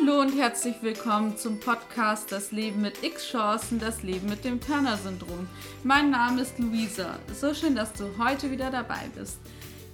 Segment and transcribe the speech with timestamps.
[0.00, 5.48] Hallo und herzlich willkommen zum Podcast Das Leben mit X-Chancen, das Leben mit dem Turner-Syndrom.
[5.82, 7.18] Mein Name ist Luisa.
[7.34, 9.38] So schön, dass du heute wieder dabei bist.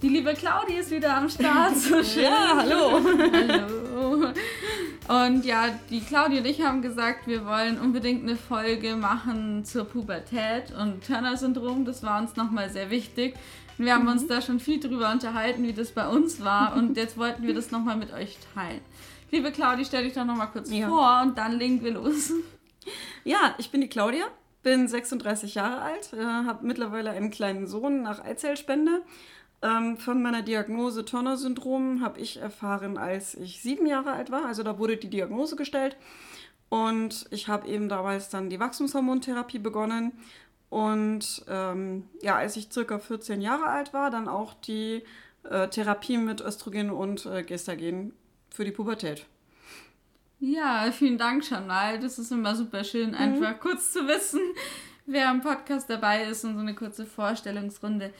[0.01, 1.75] Die liebe Claudi ist wieder am Start.
[1.75, 2.23] So schön.
[2.23, 3.01] Ja, hallo.
[3.33, 4.33] hallo.
[5.07, 9.85] Und ja, die Claudi und ich haben gesagt, wir wollen unbedingt eine Folge machen zur
[9.85, 11.85] Pubertät und Turner-Syndrom.
[11.85, 13.35] Das war uns nochmal sehr wichtig.
[13.77, 14.11] Wir haben mhm.
[14.11, 16.75] uns da schon viel drüber unterhalten, wie das bei uns war.
[16.75, 18.81] Und jetzt wollten wir das nochmal mit euch teilen.
[19.31, 20.87] Liebe Claudia, stell dich doch noch mal kurz ja.
[20.87, 22.33] vor und dann legen wir los.
[23.23, 24.25] Ja, ich bin die Claudia,
[24.63, 29.03] bin 36 Jahre alt, äh, habe mittlerweile einen kleinen Sohn nach Eizellspende.
[29.61, 34.45] Ähm, von meiner Diagnose Turner-Syndrom habe ich erfahren, als ich sieben Jahre alt war.
[34.45, 35.97] Also da wurde die Diagnose gestellt.
[36.69, 40.13] Und ich habe eben damals dann die Wachstumshormontherapie begonnen.
[40.69, 45.03] Und ähm, ja, als ich circa 14 Jahre alt war, dann auch die
[45.43, 48.13] äh, Therapie mit Östrogen und äh, Gestagen
[48.59, 49.25] für die Pubertät.
[50.41, 51.97] Ja, vielen Dank, Chantal.
[51.97, 53.15] Das ist immer super schön, mhm.
[53.15, 53.59] einfach mhm.
[53.61, 54.41] kurz zu wissen,
[55.05, 58.11] wer am Podcast dabei ist und so eine kurze Vorstellungsrunde.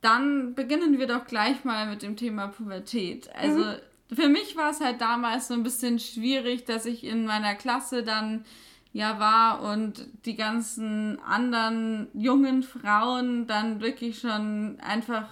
[0.00, 3.28] Dann beginnen wir doch gleich mal mit dem Thema Pubertät.
[3.34, 4.14] Also mhm.
[4.14, 8.04] für mich war es halt damals so ein bisschen schwierig, dass ich in meiner Klasse
[8.04, 8.44] dann
[8.92, 15.26] ja war und die ganzen anderen jungen Frauen dann wirklich schon einfach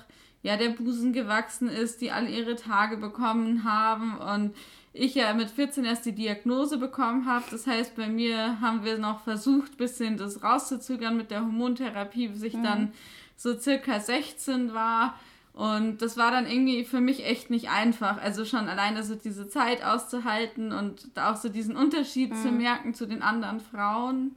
[0.46, 4.54] ja der Busen gewachsen ist, die alle ihre Tage bekommen haben und
[4.92, 7.44] ich ja mit 14 erst die Diagnose bekommen habe.
[7.50, 12.28] Das heißt, bei mir haben wir noch versucht, ein bisschen das rauszuzögern mit der Hormontherapie,
[12.28, 12.62] bis ich mhm.
[12.62, 12.92] dann
[13.36, 15.18] so circa 16 war.
[15.52, 18.22] Und das war dann irgendwie für mich echt nicht einfach.
[18.22, 22.42] Also schon alleine so diese Zeit auszuhalten und auch so diesen Unterschied mhm.
[22.42, 24.36] zu merken zu den anderen Frauen.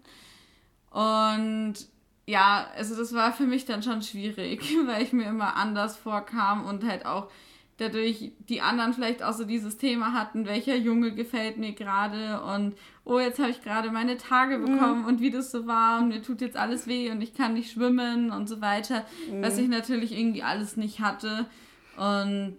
[0.89, 1.75] Und
[2.29, 6.63] ja, also das war für mich dann schon schwierig, weil ich mir immer anders vorkam
[6.65, 7.27] und halt auch
[7.77, 12.75] dadurch die anderen vielleicht auch so dieses Thema hatten, welcher Junge gefällt mir gerade und
[13.03, 14.65] oh, jetzt habe ich gerade meine Tage mhm.
[14.65, 15.07] bekommen mhm.
[15.07, 17.71] und wie das so war und mir tut jetzt alles weh und ich kann nicht
[17.71, 19.41] schwimmen und so weiter, mhm.
[19.41, 21.47] was ich natürlich irgendwie alles nicht hatte
[21.97, 22.57] und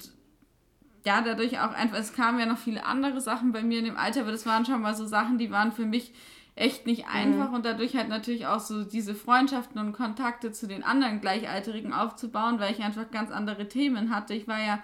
[1.06, 3.97] ja, dadurch auch einfach, es kamen ja noch viele andere Sachen bei mir in dem
[3.97, 6.12] Alter, aber das waren schon mal so Sachen, die waren für mich
[6.54, 7.56] echt nicht einfach mhm.
[7.56, 12.58] und dadurch halt natürlich auch so diese Freundschaften und Kontakte zu den anderen Gleichaltrigen aufzubauen,
[12.58, 14.34] weil ich einfach ganz andere Themen hatte.
[14.34, 14.82] Ich war ja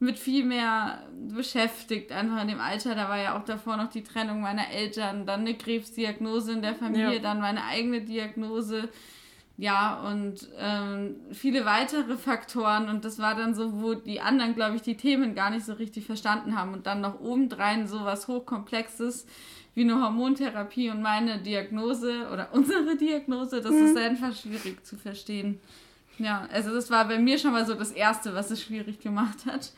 [0.00, 1.02] mit viel mehr
[1.34, 2.94] beschäftigt, einfach in dem Alter.
[2.94, 6.74] Da war ja auch davor noch die Trennung meiner Eltern, dann eine Krebsdiagnose in der
[6.74, 7.22] Familie, ja.
[7.22, 8.88] dann meine eigene Diagnose.
[9.56, 12.88] Ja, und ähm, viele weitere Faktoren.
[12.88, 15.74] Und das war dann so, wo die anderen, glaube ich, die Themen gar nicht so
[15.74, 16.72] richtig verstanden haben.
[16.72, 19.26] Und dann noch obendrein so was Hochkomplexes
[19.74, 23.86] wie eine Hormontherapie und meine Diagnose oder unsere Diagnose, das mhm.
[23.86, 25.60] ist einfach schwierig zu verstehen.
[26.18, 29.46] Ja, also das war bei mir schon mal so das Erste, was es schwierig gemacht
[29.46, 29.72] hat.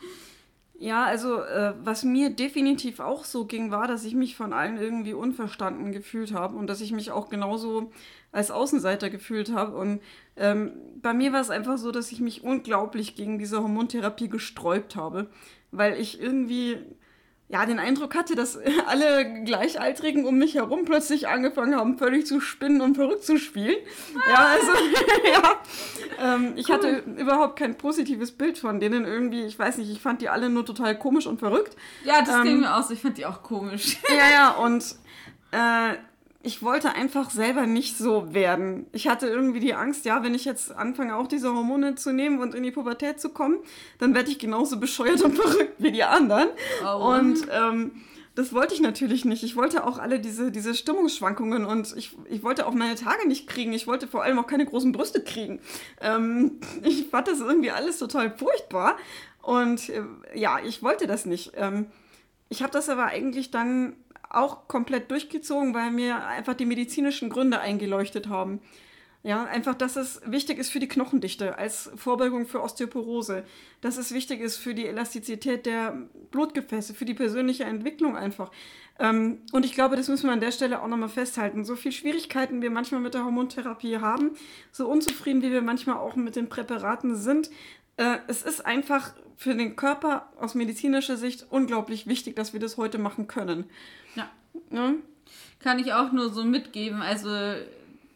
[0.79, 4.77] Ja, also äh, was mir definitiv auch so ging, war, dass ich mich von allen
[4.77, 7.91] irgendwie unverstanden gefühlt habe und dass ich mich auch genauso
[8.37, 9.75] als Außenseiter gefühlt habe.
[9.75, 9.99] Und
[10.35, 14.95] ähm, bei mir war es einfach so, dass ich mich unglaublich gegen diese Hormontherapie gesträubt
[14.95, 15.27] habe,
[15.71, 16.77] weil ich irgendwie
[17.49, 22.39] ja, den Eindruck hatte, dass alle Gleichaltrigen um mich herum plötzlich angefangen haben, völlig zu
[22.39, 23.77] spinnen und verrückt zu spielen.
[24.29, 24.71] Ja, also,
[25.33, 26.35] ja.
[26.35, 26.75] Ähm, ich cool.
[26.75, 29.45] hatte überhaupt kein positives Bild von denen irgendwie.
[29.45, 31.75] Ich weiß nicht, ich fand die alle nur total komisch und verrückt.
[32.03, 32.91] Ja, das ähm, ging mir aus.
[32.91, 33.97] Ich fand die auch komisch.
[34.09, 34.83] Ja, ja, und
[35.51, 35.95] äh,
[36.43, 38.87] ich wollte einfach selber nicht so werden.
[38.91, 42.39] Ich hatte irgendwie die Angst, ja, wenn ich jetzt anfange, auch diese Hormone zu nehmen
[42.39, 43.57] und in die Pubertät zu kommen,
[43.99, 46.49] dann werde ich genauso bescheuert und verrückt wie die anderen.
[46.85, 47.15] Oh.
[47.15, 47.91] Und ähm,
[48.35, 49.43] das wollte ich natürlich nicht.
[49.43, 53.47] Ich wollte auch alle diese, diese Stimmungsschwankungen und ich, ich wollte auch meine Tage nicht
[53.47, 53.73] kriegen.
[53.73, 55.59] Ich wollte vor allem auch keine großen Brüste kriegen.
[56.01, 58.97] Ähm, ich fand das irgendwie alles total furchtbar.
[59.41, 60.03] Und äh,
[60.35, 61.53] ja, ich wollte das nicht.
[61.55, 61.87] Ähm,
[62.49, 63.95] ich habe das aber eigentlich dann
[64.29, 68.61] auch komplett durchgezogen, weil mir einfach die medizinischen Gründe eingeleuchtet haben.
[69.23, 73.43] Ja, einfach, dass es wichtig ist für die Knochendichte als Vorbeugung für Osteoporose,
[73.81, 75.97] dass es wichtig ist für die Elastizität der
[76.31, 78.51] Blutgefäße, für die persönliche Entwicklung einfach.
[78.99, 81.65] Ähm, und ich glaube, das müssen wir an der Stelle auch nochmal festhalten.
[81.65, 84.31] So viele Schwierigkeiten wir manchmal mit der Hormontherapie haben,
[84.71, 87.49] so unzufrieden wie wir manchmal auch mit den Präparaten sind,
[87.97, 92.77] äh, es ist einfach für den Körper aus medizinischer Sicht unglaublich wichtig, dass wir das
[92.77, 93.65] heute machen können.
[94.15, 94.29] Ja.
[94.71, 94.93] ja?
[95.59, 97.01] Kann ich auch nur so mitgeben.
[97.01, 97.29] Also,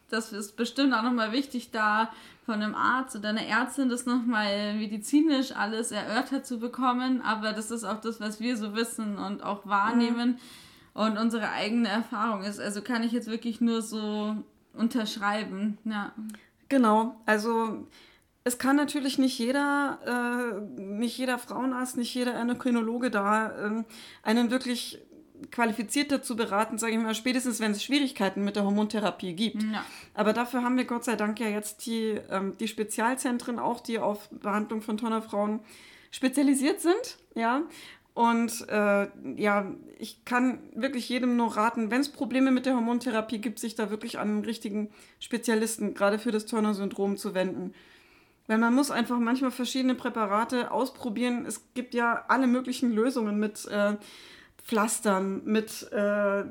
[0.10, 2.12] das ist bestimmt auch nochmal wichtig, da
[2.46, 7.22] von einem Arzt oder einer Ärztin das nochmal medizinisch alles erörtert zu bekommen.
[7.22, 10.40] Aber das ist auch das, was wir so wissen und auch wahrnehmen
[10.96, 11.02] mhm.
[11.02, 12.60] und unsere eigene Erfahrung ist.
[12.60, 14.36] Also kann ich jetzt wirklich nur so
[14.74, 15.78] unterschreiben.
[15.86, 16.14] Ja.
[16.68, 17.16] Genau.
[17.26, 17.88] Also
[18.44, 20.00] es kann natürlich nicht jeder,
[20.78, 23.86] äh, nicht jeder Frauenarzt, nicht jeder Endokrinologe da ähm,
[24.24, 25.00] einen wirklich
[25.50, 29.64] qualifizierter zu beraten, sage ich mal, spätestens wenn es Schwierigkeiten mit der Hormontherapie gibt.
[29.64, 29.84] Ja.
[30.14, 34.00] Aber dafür haben wir Gott sei Dank ja jetzt die, ähm, die Spezialzentren auch, die
[34.00, 35.62] auf Behandlung von Tonnerfrauen
[36.12, 37.18] spezialisiert sind.
[37.36, 37.64] Ja.
[38.14, 39.08] Und äh,
[39.38, 43.76] ja, ich kann wirklich jedem nur raten, wenn es Probleme mit der Hormontherapie gibt, sich
[43.76, 44.90] da wirklich an einen richtigen
[45.20, 47.74] Spezialisten, gerade für das Turner-Syndrom, zu wenden.
[48.52, 51.46] Weil man muss einfach manchmal verschiedene Präparate ausprobieren.
[51.46, 53.96] Es gibt ja alle möglichen Lösungen mit äh,
[54.58, 56.44] Pflastern, mit äh,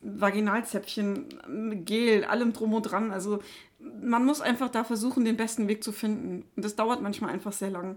[0.00, 3.10] Vaginalzäpfchen, Gel, allem drum und dran.
[3.10, 3.42] Also
[4.00, 6.44] man muss einfach da versuchen, den besten Weg zu finden.
[6.54, 7.96] Und das dauert manchmal einfach sehr lang.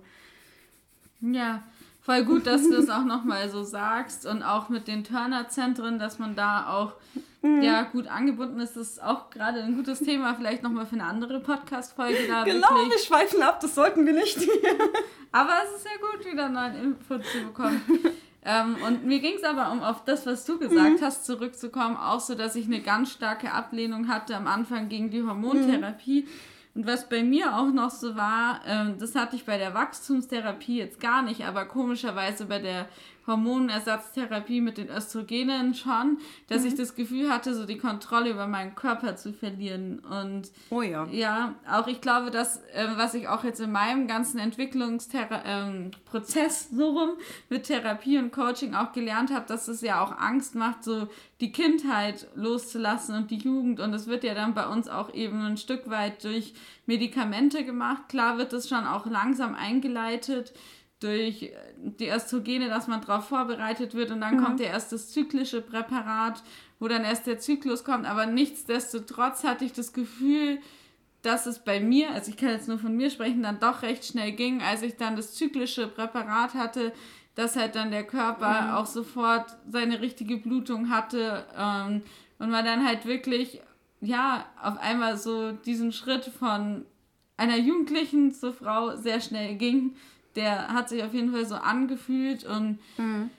[1.20, 1.62] Ja,
[2.02, 6.18] voll gut, dass du das auch nochmal so sagst und auch mit den Turner-Zentren, dass
[6.18, 6.94] man da auch
[7.42, 7.62] mhm.
[7.62, 8.76] ja, gut angebunden ist.
[8.76, 12.18] Das auch gerade ein gutes Thema, vielleicht nochmal für eine andere Podcast-Folge.
[12.26, 12.90] Genau, wirklich.
[12.90, 14.38] wir schweifen ab, das sollten wir nicht.
[15.32, 17.82] aber es ist ja gut, wieder neuen Input zu bekommen.
[18.46, 21.06] ähm, und mir ging es aber, um auf das, was du gesagt mhm.
[21.06, 25.24] hast, zurückzukommen, auch so, dass ich eine ganz starke Ablehnung hatte am Anfang gegen die
[25.24, 26.24] Hormontherapie.
[26.24, 26.30] Mhm
[26.74, 30.78] und was bei mir auch noch so war, ähm, das hatte ich bei der Wachstumstherapie
[30.78, 32.88] jetzt gar nicht, aber komischerweise bei der
[33.28, 36.68] Hormonersatztherapie mit den Östrogenen schon, dass mhm.
[36.68, 40.00] ich das Gefühl hatte, so die Kontrolle über meinen Körper zu verlieren.
[40.00, 41.08] Und oh ja.
[41.12, 46.78] Ja, auch ich glaube, dass, äh, was ich auch jetzt in meinem ganzen Entwicklungsprozess ähm,
[46.78, 47.12] so rum
[47.50, 51.08] mit Therapie und Coaching auch gelernt habe, dass es ja auch Angst macht, so
[51.42, 53.80] die Kindheit loszulassen und die Jugend.
[53.80, 56.54] Und es wird ja dann bei uns auch eben ein Stück weit durch
[56.88, 58.10] Medikamente gemacht.
[58.10, 60.54] Klar wird es schon auch langsam eingeleitet
[61.02, 64.44] durch die Östrogene, dass man darauf vorbereitet wird und dann mhm.
[64.44, 66.44] kommt ja erst das zyklische Präparat,
[66.80, 68.06] wo dann erst der Zyklus kommt.
[68.06, 70.60] Aber nichtsdestotrotz hatte ich das Gefühl,
[71.24, 74.06] dass es bei mir, also ich kann jetzt nur von mir sprechen, dann doch recht
[74.06, 76.94] schnell ging, als ich dann das zyklische Präparat hatte,
[77.36, 78.70] dass halt dann der Körper mhm.
[78.72, 82.04] auch sofort seine richtige Blutung hatte ähm,
[82.38, 83.62] und man dann halt wirklich,
[84.02, 86.86] ja, auf einmal so diesen Schritt von
[87.38, 89.96] einer Jugendlichen zur Frau sehr schnell ging
[90.36, 93.30] der hat sich auf jeden Fall so angefühlt und mhm.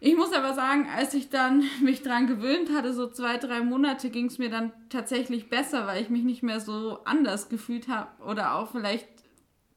[0.00, 4.10] ich muss aber sagen, als ich dann mich dran gewöhnt hatte, so zwei, drei Monate,
[4.10, 8.08] ging es mir dann tatsächlich besser, weil ich mich nicht mehr so anders gefühlt habe
[8.24, 9.08] oder auch vielleicht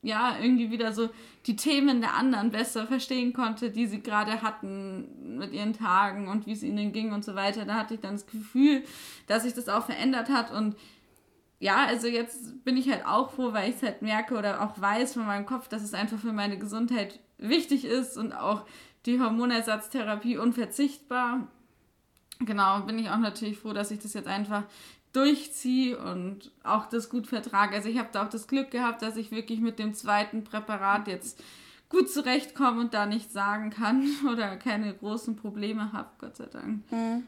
[0.01, 1.09] ja, irgendwie wieder so
[1.47, 6.45] die Themen der anderen besser verstehen konnte, die sie gerade hatten mit ihren Tagen und
[6.45, 7.65] wie es ihnen ging und so weiter.
[7.65, 8.83] Da hatte ich dann das Gefühl,
[9.27, 10.75] dass sich das auch verändert hat und
[11.59, 14.79] ja, also jetzt bin ich halt auch froh, weil ich es halt merke oder auch
[14.79, 18.65] weiß von meinem Kopf, dass es einfach für meine Gesundheit wichtig ist und auch
[19.05, 21.47] die Hormonersatztherapie unverzichtbar.
[22.39, 24.63] Genau, bin ich auch natürlich froh, dass ich das jetzt einfach
[25.13, 27.75] durchziehe und auch das gut vertrage.
[27.75, 31.07] Also ich habe da auch das Glück gehabt, dass ich wirklich mit dem zweiten Präparat
[31.07, 31.41] jetzt
[31.89, 36.91] gut zurechtkomme und da nichts sagen kann oder keine großen Probleme habe, Gott sei Dank.
[36.91, 37.23] Mhm.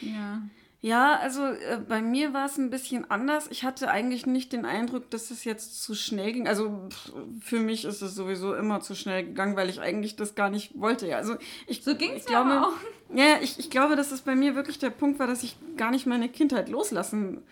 [0.00, 0.42] Ja.
[0.80, 3.48] Ja, also äh, bei mir war es ein bisschen anders.
[3.50, 6.46] Ich hatte eigentlich nicht den Eindruck, dass es jetzt zu schnell ging.
[6.46, 10.36] Also pff, für mich ist es sowieso immer zu schnell gegangen, weil ich eigentlich das
[10.36, 11.16] gar nicht wollte.
[11.16, 11.36] Also
[11.66, 12.72] ich, so ging es glaube, auch.
[13.12, 15.90] Ja, ich, ich glaube, dass es bei mir wirklich der Punkt war, dass ich gar
[15.90, 17.42] nicht meine Kindheit loslassen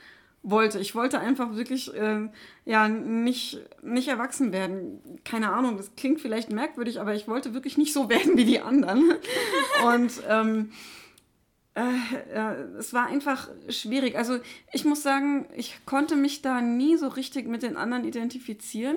[0.44, 0.78] wollte.
[0.78, 2.28] Ich wollte einfach wirklich äh,
[2.64, 5.00] ja nicht, nicht erwachsen werden.
[5.24, 8.60] Keine Ahnung, das klingt vielleicht merkwürdig, aber ich wollte wirklich nicht so werden wie die
[8.60, 9.14] anderen.
[9.84, 10.74] Und ähm, äh,
[12.78, 14.16] es war einfach schwierig.
[14.16, 14.38] Also
[14.72, 18.96] ich muss sagen, ich konnte mich da nie so richtig mit den anderen identifizieren.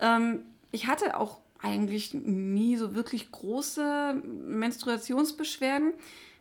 [0.00, 5.92] Ähm, ich hatte auch eigentlich nie so wirklich große Menstruationsbeschwerden.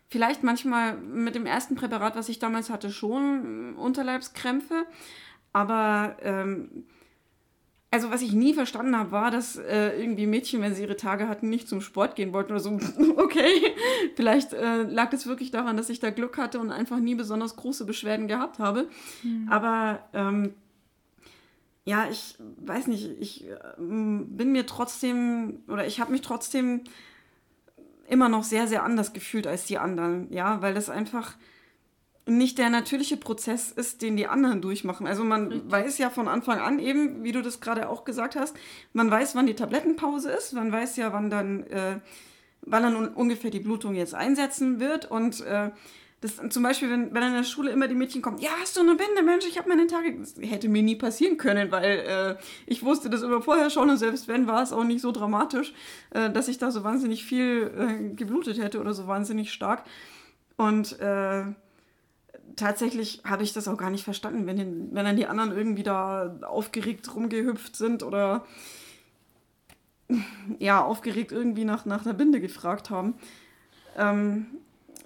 [0.09, 4.85] Vielleicht manchmal mit dem ersten Präparat, was ich damals hatte, schon Unterleibskrämpfe.
[5.53, 6.85] Aber ähm,
[7.89, 11.27] also was ich nie verstanden habe, war, dass äh, irgendwie Mädchen, wenn sie ihre Tage
[11.29, 12.77] hatten, nicht zum Sport gehen wollten oder so.
[13.17, 13.73] Okay,
[14.15, 17.55] vielleicht äh, lag es wirklich daran, dass ich da Glück hatte und einfach nie besonders
[17.55, 18.87] große Beschwerden gehabt habe.
[19.23, 19.47] Mhm.
[19.49, 20.53] Aber ähm,
[21.85, 26.81] ja, ich weiß nicht, ich äh, bin mir trotzdem oder ich habe mich trotzdem
[28.07, 30.31] immer noch sehr, sehr anders gefühlt als die anderen.
[30.31, 31.35] Ja, weil das einfach
[32.27, 35.07] nicht der natürliche Prozess ist, den die anderen durchmachen.
[35.07, 35.71] Also man Richtig.
[35.71, 38.55] weiß ja von Anfang an eben, wie du das gerade auch gesagt hast,
[38.93, 41.99] man weiß, wann die Tablettenpause ist, man weiß ja, wann dann, äh,
[42.61, 45.71] wann dann un ungefähr die Blutung jetzt einsetzen wird und äh,
[46.19, 48.81] das, zum Beispiel, wenn, wenn in der Schule immer die Mädchen kommen, ja, hast du
[48.81, 50.17] eine Binde, Mensch, ich habe meine Tage.
[50.17, 53.97] Das hätte mir nie passieren können, weil äh, ich wusste das immer vorher schon und
[53.97, 55.73] selbst wenn, war es auch nicht so dramatisch,
[56.09, 59.83] äh, dass ich da so wahnsinnig viel äh, geblutet hätte oder so wahnsinnig stark.
[60.55, 61.43] Und äh,
[62.55, 65.83] tatsächlich habe ich das auch gar nicht verstanden, wenn, den, wenn dann die anderen irgendwie
[65.83, 68.45] da aufgeregt rumgehüpft sind oder
[70.59, 73.15] ja, aufgeregt irgendwie nach, nach der Binde gefragt haben.
[73.97, 74.47] Ähm,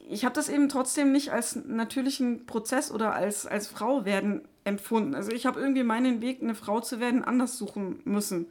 [0.09, 5.15] ich habe das eben trotzdem nicht als natürlichen Prozess oder als, als Frau werden empfunden.
[5.15, 8.47] Also ich habe irgendwie meinen Weg, eine Frau zu werden, anders suchen müssen.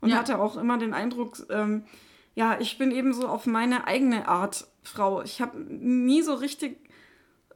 [0.00, 0.16] Und ja.
[0.16, 1.84] hatte auch immer den Eindruck, ähm,
[2.34, 5.22] ja, ich bin eben so auf meine eigene Art Frau.
[5.22, 6.78] Ich habe nie so richtig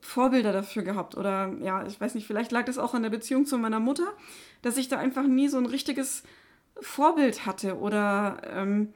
[0.01, 1.17] Vorbilder dafür gehabt.
[1.17, 4.07] Oder ja, ich weiß nicht, vielleicht lag das auch an der Beziehung zu meiner Mutter,
[4.63, 6.23] dass ich da einfach nie so ein richtiges
[6.81, 7.79] Vorbild hatte.
[7.79, 8.93] Oder ähm,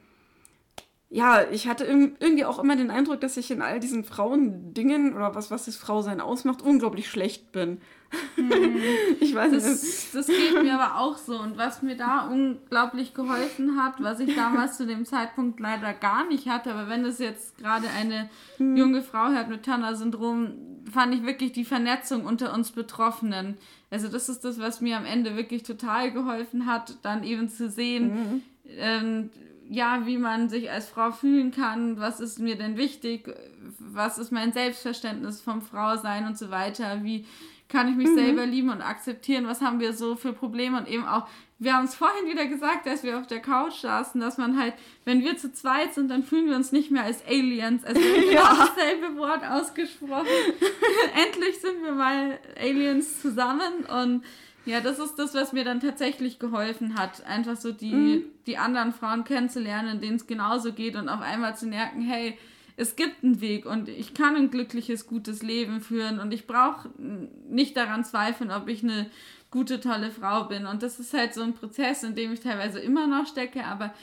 [1.13, 5.35] ja, ich hatte irgendwie auch immer den Eindruck, dass ich in all diesen Frauendingen oder
[5.35, 7.81] was, was das Frausein ausmacht, unglaublich schlecht bin.
[8.33, 8.51] Hm.
[9.19, 9.63] ich weiß nicht.
[9.63, 11.39] Das, das geht mir aber auch so.
[11.39, 16.27] Und was mir da unglaublich geholfen hat, was ich damals zu dem Zeitpunkt leider gar
[16.27, 18.75] nicht hatte, aber wenn es jetzt gerade eine hm.
[18.75, 23.57] junge Frau hat mit Turner-Syndrom, fand ich wirklich die Vernetzung unter uns Betroffenen.
[23.89, 27.69] Also das ist das, was mir am Ende wirklich total geholfen hat, dann eben zu
[27.69, 28.41] sehen, mhm.
[28.77, 29.29] ähm,
[29.69, 33.33] ja, wie man sich als Frau fühlen kann, was ist mir denn wichtig,
[33.79, 37.25] was ist mein Selbstverständnis vom Frausein und so weiter, wie
[37.69, 38.15] kann ich mich mhm.
[38.15, 41.27] selber lieben und akzeptieren, was haben wir so für Probleme und eben auch,
[41.59, 44.73] wir haben es vorhin wieder gesagt, als wir auf der Couch saßen, dass man halt,
[45.05, 48.01] wenn wir zu zweit sind, dann fühlen wir uns nicht mehr als Aliens, also
[48.31, 48.55] ja.
[48.57, 50.27] dasselbe Wort ausgesprochen.
[51.25, 54.23] Endlich sind wir mal Aliens zusammen und
[54.65, 57.25] ja, das ist das, was mir dann tatsächlich geholfen hat.
[57.25, 58.23] Einfach so die, mhm.
[58.47, 62.37] die anderen Frauen kennenzulernen, denen es genauso geht und auf einmal zu merken, hey,
[62.75, 66.89] es gibt einen Weg und ich kann ein glückliches, gutes Leben führen und ich brauche
[66.97, 69.09] nicht daran zweifeln, ob ich eine
[69.51, 70.65] gute, tolle Frau bin.
[70.65, 73.93] Und das ist halt so ein Prozess, in dem ich teilweise immer noch stecke, aber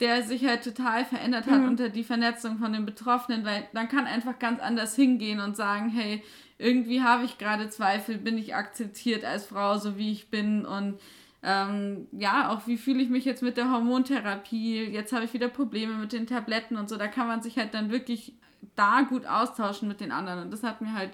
[0.00, 1.68] der sich halt total verändert hat mhm.
[1.68, 5.88] unter die Vernetzung von den Betroffenen, weil dann kann einfach ganz anders hingehen und sagen,
[5.88, 6.22] hey,
[6.58, 11.00] irgendwie habe ich gerade Zweifel, bin ich akzeptiert als Frau, so wie ich bin und
[11.42, 15.48] ähm, ja, auch wie fühle ich mich jetzt mit der Hormontherapie, jetzt habe ich wieder
[15.48, 18.32] Probleme mit den Tabletten und so, da kann man sich halt dann wirklich
[18.74, 21.12] da gut austauschen mit den anderen und das hat mir halt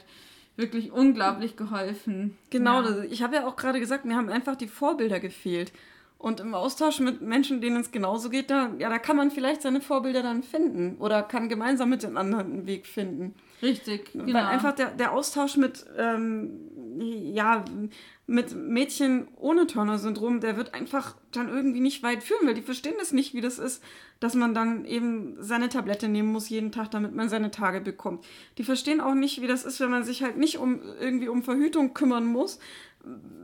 [0.56, 2.36] wirklich unglaublich geholfen.
[2.50, 3.02] Genau, ja.
[3.04, 5.72] ich habe ja auch gerade gesagt, mir haben einfach die Vorbilder gefehlt.
[6.16, 9.60] Und im Austausch mit Menschen, denen es genauso geht, da, ja, da kann man vielleicht
[9.60, 13.34] seine Vorbilder dann finden oder kann gemeinsam mit den anderen einen Weg finden.
[13.60, 14.32] Richtig, genau.
[14.32, 16.52] Weil einfach der, der Austausch mit, ähm,
[17.00, 17.64] ja,
[18.26, 22.94] mit Mädchen ohne Turner-Syndrom, der wird einfach dann irgendwie nicht weit führen, weil die verstehen
[22.98, 23.82] das nicht, wie das ist,
[24.20, 28.24] dass man dann eben seine Tablette nehmen muss jeden Tag, damit man seine Tage bekommt.
[28.58, 31.42] Die verstehen auch nicht, wie das ist, wenn man sich halt nicht um irgendwie um
[31.42, 32.58] Verhütung kümmern muss,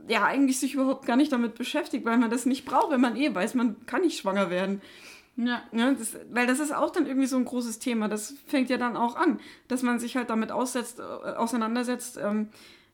[0.07, 3.15] ja, eigentlich sich überhaupt gar nicht damit beschäftigt, weil man das nicht braucht, wenn man
[3.15, 4.81] eh weiß, man kann nicht schwanger werden.
[5.37, 5.63] Ja.
[5.71, 8.07] ja das, weil das ist auch dann irgendwie so ein großes Thema.
[8.07, 12.49] Das fängt ja dann auch an, dass man sich halt damit aussetzt, äh, auseinandersetzt, ähm,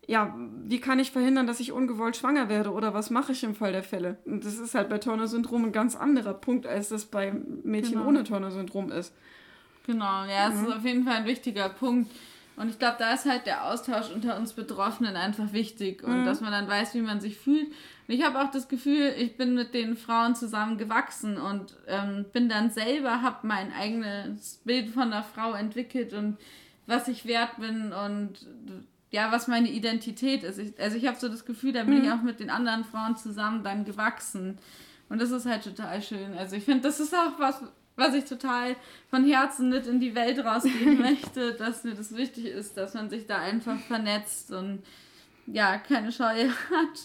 [0.08, 0.34] ja,
[0.66, 3.74] wie kann ich verhindern, dass ich ungewollt schwanger werde oder was mache ich im Fall
[3.74, 4.18] der Fälle?
[4.26, 7.34] Und das ist halt bei Turner-Syndrom ein ganz anderer Punkt, als das bei
[7.64, 8.08] Mädchen genau.
[8.08, 9.14] ohne Turner-Syndrom ist.
[9.86, 10.66] Genau, ja, es mhm.
[10.66, 12.10] ist auf jeden Fall ein wichtiger Punkt.
[12.56, 16.26] Und ich glaube, da ist halt der Austausch unter uns Betroffenen einfach wichtig und mhm.
[16.26, 17.68] dass man dann weiß, wie man sich fühlt.
[17.68, 22.26] Und ich habe auch das Gefühl, ich bin mit den Frauen zusammen gewachsen und ähm,
[22.32, 26.38] bin dann selber, habe mein eigenes Bild von der Frau entwickelt und
[26.88, 28.34] was ich wert bin und
[29.12, 30.60] ja, was meine Identität ist.
[30.60, 32.04] Ich, also ich habe so das Gefühl, da bin mhm.
[32.04, 34.58] ich auch mit den anderen Frauen zusammen dann gewachsen.
[35.10, 36.38] Und das ist halt total schön.
[36.38, 37.62] Also ich finde, das ist auch was,
[37.96, 38.76] was ich total
[39.10, 43.10] von Herzen mit in die Welt rausgeben möchte, dass mir das wichtig ist, dass man
[43.10, 44.84] sich da einfach vernetzt und
[45.48, 47.00] ja, keine Scheu hat.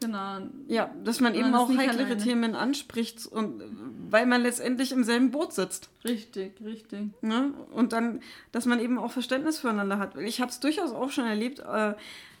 [0.00, 0.38] Genau.
[0.68, 2.16] Ja, dass man, man eben auch heiklere alleine.
[2.18, 3.62] Themen anspricht und
[4.10, 5.88] weil man letztendlich im selben Boot sitzt.
[6.04, 7.10] Richtig, richtig.
[7.20, 7.52] Ne?
[7.72, 8.20] Und dann,
[8.52, 10.16] dass man eben auch Verständnis füreinander hat.
[10.16, 11.94] Ich habe es durchaus auch schon erlebt, äh,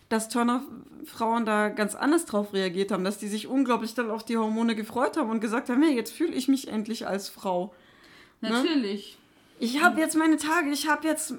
[0.08, 4.36] dass Turner-Frauen da ganz anders drauf reagiert haben, dass die sich unglaublich dann auf die
[4.36, 7.74] Hormone gefreut haben und gesagt haben, hey, jetzt fühle ich mich endlich als Frau.
[8.40, 8.50] Ne?
[8.50, 9.18] Natürlich.
[9.58, 9.66] Ne?
[9.66, 11.34] Ich habe jetzt meine Tage, ich habe jetzt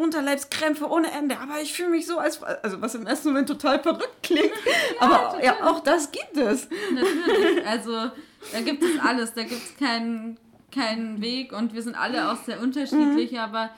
[0.00, 3.80] Unterleibskrämpfe ohne Ende, aber ich fühle mich so als, also was im ersten Moment total
[3.80, 4.50] verrückt klingt,
[5.00, 5.44] ja, aber total.
[5.44, 6.68] ja, auch das gibt es.
[6.92, 8.10] Natürlich, also
[8.52, 10.38] da gibt es alles, da gibt es keinen
[10.70, 13.38] keinen Weg und wir sind alle auch sehr unterschiedlich, mhm.
[13.38, 13.70] aber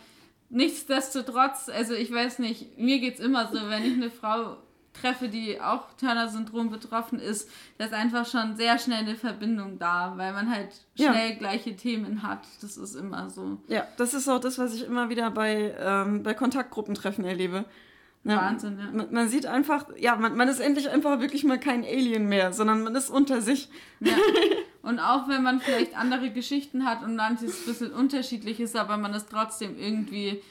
[0.50, 4.58] nichtsdestotrotz, also ich weiß nicht, mir geht es immer so, wenn ich eine Frau
[4.92, 10.14] treffe, die auch Turner-Syndrom betroffen ist, da ist einfach schon sehr schnell eine Verbindung da,
[10.16, 11.36] weil man halt schnell ja.
[11.36, 12.40] gleiche Themen hat.
[12.60, 13.58] Das ist immer so.
[13.68, 17.64] Ja, das ist auch das, was ich immer wieder bei, ähm, bei Kontaktgruppentreffen erlebe.
[18.24, 18.90] Ja, Wahnsinn, ja.
[18.92, 22.52] Man, man, sieht einfach, ja, man, man ist endlich einfach wirklich mal kein Alien mehr,
[22.52, 23.68] sondern man ist unter sich.
[24.00, 24.12] Ja.
[24.82, 28.96] Und auch wenn man vielleicht andere Geschichten hat und manches ein bisschen unterschiedlich ist, aber
[28.96, 30.42] man ist trotzdem irgendwie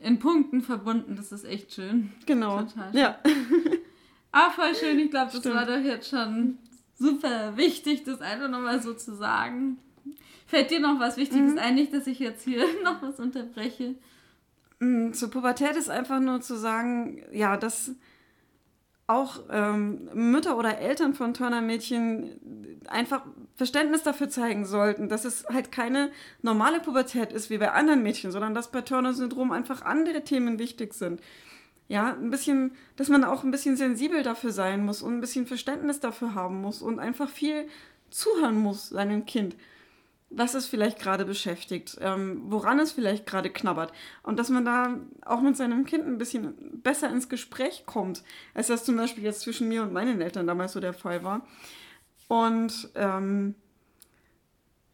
[0.00, 2.12] in Punkten verbunden, das ist echt schön.
[2.24, 2.60] Genau.
[2.60, 2.94] Total.
[2.94, 3.18] Ja.
[4.32, 4.98] Ah, voll schön.
[4.98, 5.56] Ich glaube, das Stimmt.
[5.56, 6.58] war doch jetzt schon
[6.98, 9.78] super wichtig, das einfach nochmal so zu sagen.
[10.46, 11.58] Fällt dir noch was Wichtiges mhm.
[11.58, 11.74] ein?
[11.74, 13.94] Nicht, dass ich jetzt hier noch was unterbreche.
[14.78, 17.92] Mm, zur Pubertät ist einfach nur zu sagen, ja, dass
[19.06, 23.22] auch ähm, Mütter oder Eltern von Turnermädchen einfach
[23.56, 28.30] Verständnis dafür zeigen sollten, dass es halt keine normale Pubertät ist wie bei anderen Mädchen,
[28.30, 31.20] sondern dass bei Turner-Syndrom einfach andere Themen wichtig sind.
[31.90, 35.46] Ja, ein bisschen, dass man auch ein bisschen sensibel dafür sein muss und ein bisschen
[35.46, 37.66] Verständnis dafür haben muss und einfach viel
[38.10, 39.56] zuhören muss seinem Kind
[40.30, 43.92] was es vielleicht gerade beschäftigt, ähm, woran es vielleicht gerade knabbert.
[44.22, 48.22] Und dass man da auch mit seinem Kind ein bisschen besser ins Gespräch kommt,
[48.54, 51.46] als das zum Beispiel jetzt zwischen mir und meinen Eltern damals so der Fall war.
[52.28, 53.56] Und ähm,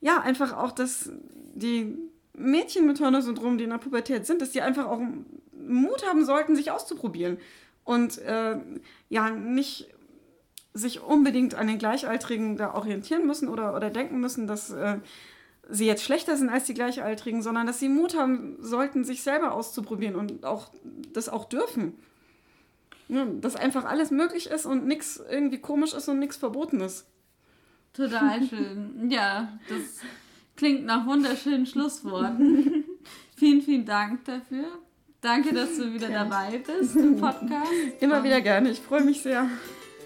[0.00, 1.12] ja, einfach auch, dass
[1.54, 1.98] die
[2.32, 5.02] Mädchen mit Turner-Syndrom, die in der Pubertät sind, dass die einfach auch
[5.68, 7.38] Mut haben sollten, sich auszuprobieren.
[7.84, 8.56] Und äh,
[9.08, 9.88] ja, nicht
[10.74, 14.98] sich unbedingt an den Gleichaltrigen da orientieren müssen oder, oder denken müssen, dass äh,
[15.68, 19.52] sie jetzt schlechter sind als die Gleichaltrigen, sondern dass sie Mut haben sollten, sich selber
[19.52, 20.70] auszuprobieren und auch
[21.12, 21.94] das auch dürfen.
[23.08, 27.06] Ja, dass einfach alles möglich ist und nichts irgendwie komisch ist und nichts verboten ist.
[27.92, 29.10] Total schön.
[29.10, 30.00] Ja, das
[30.56, 32.84] klingt nach wunderschönen Schlussworten.
[33.36, 34.66] vielen, vielen Dank dafür.
[35.26, 36.30] Danke, dass du wieder gerne.
[36.30, 37.72] dabei bist im Podcast.
[38.00, 38.70] Immer wieder gerne.
[38.70, 39.48] Ich freue mich sehr.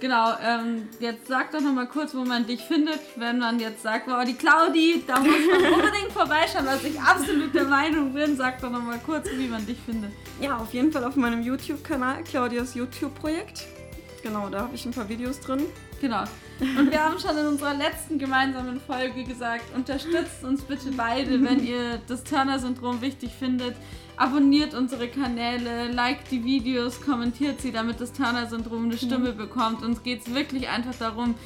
[0.00, 4.08] Genau, ähm, jetzt sag doch nochmal kurz, wo man dich findet, wenn man jetzt sagt,
[4.08, 8.34] wow, die Claudi, da muss man unbedingt vorbeischauen, was ich absolut der Meinung bin.
[8.34, 10.10] Sag doch nochmal kurz, wie man dich findet.
[10.40, 13.66] Ja, auf jeden Fall auf meinem YouTube-Kanal, Claudias YouTube-Projekt.
[14.22, 15.66] Genau, da habe ich ein paar Videos drin.
[16.00, 16.24] Genau.
[16.78, 21.62] Und wir haben schon in unserer letzten gemeinsamen Folge gesagt, unterstützt uns bitte beide, wenn
[21.62, 23.74] ihr das Turner-Syndrom wichtig findet
[24.20, 29.38] abonniert unsere Kanäle, liked die Videos, kommentiert sie, damit das Turner-Syndrom eine Stimme mhm.
[29.38, 29.82] bekommt.
[29.82, 31.36] Uns geht es wirklich einfach darum,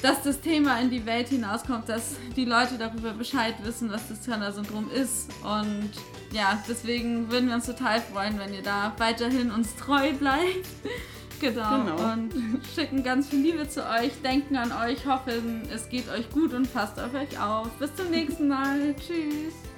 [0.00, 4.22] dass das Thema in die Welt hinauskommt, dass die Leute darüber Bescheid wissen, was das
[4.22, 5.30] Turner-Syndrom ist.
[5.44, 5.90] Und
[6.32, 10.66] ja, deswegen würden wir uns total freuen, wenn ihr da weiterhin uns treu bleibt.
[11.40, 11.84] genau.
[11.84, 12.12] genau.
[12.14, 12.32] Und
[12.74, 16.72] schicken ganz viel Liebe zu euch, denken an euch, hoffen, es geht euch gut und
[16.72, 17.68] passt auf euch auf.
[17.72, 18.94] Bis zum nächsten Mal.
[18.96, 19.71] Tschüss.